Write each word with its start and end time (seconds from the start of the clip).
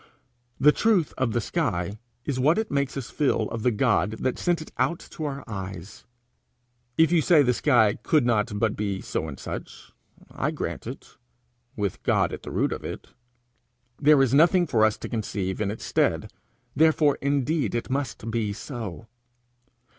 The 0.59 0.71
truth 0.71 1.13
of 1.15 1.31
the 1.31 1.39
sky 1.39 1.99
is 2.25 2.39
what 2.39 2.57
it 2.57 2.71
makes 2.71 2.97
us 2.97 3.11
feel 3.11 3.41
of 3.51 3.61
the 3.61 3.69
God 3.69 4.13
that 4.13 4.39
sent 4.39 4.59
it 4.59 4.71
out 4.79 4.97
to 5.11 5.25
our 5.25 5.43
eyes. 5.47 6.05
If 6.97 7.11
you 7.11 7.21
say 7.21 7.43
the 7.43 7.53
sky 7.53 7.99
could 8.01 8.25
not 8.25 8.57
but 8.57 8.75
be 8.75 8.99
so 9.01 9.27
and 9.27 9.37
such, 9.39 9.91
I 10.31 10.49
grant 10.49 10.87
it 10.87 11.17
with 11.75 12.01
God 12.01 12.33
at 12.33 12.41
the 12.41 12.49
root 12.49 12.71
of 12.71 12.83
it. 12.83 13.09
There 14.01 14.23
is 14.23 14.33
nothing 14.33 14.65
for 14.65 14.85
us 14.85 14.97
to 14.97 15.07
conceive 15.07 15.61
in 15.61 15.69
its 15.69 15.85
stead 15.85 16.31
therefore 16.75 17.19
indeed 17.21 17.75
it 17.75 17.91
must 17.91 18.31
be 18.31 18.53
so. 18.53 19.05